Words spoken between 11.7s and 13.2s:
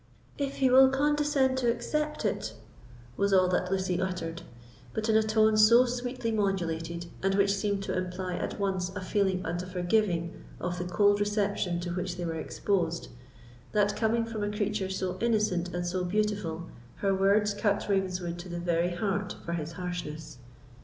to which they were exposed,